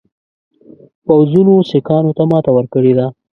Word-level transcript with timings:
پوځونو 1.05 1.55
سیکهانو 1.69 2.11
ته 2.17 2.23
ماته 2.31 2.51
ورکړې 2.53 2.93
ده. 2.97 3.07